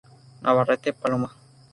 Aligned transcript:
Navarrete, 0.41 0.93
Paloma. 0.93 1.29